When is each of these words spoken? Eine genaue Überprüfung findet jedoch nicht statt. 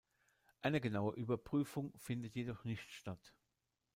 Eine 0.63 0.81
genaue 0.81 1.13
Überprüfung 1.13 1.93
findet 1.95 2.33
jedoch 2.33 2.63
nicht 2.63 2.91
statt. 2.91 3.35